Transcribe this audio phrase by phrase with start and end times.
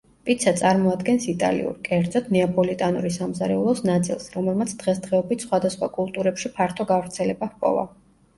[0.27, 7.87] პიცა წარმოადგენს იტალიურ, კერძოდ, ნეაპოლიტანური სამზარეულოს ნაწილს, რომელმაც დღესდღეობით სხვადასხვა კულტურებში ფართო გავრცელება ჰპოვა.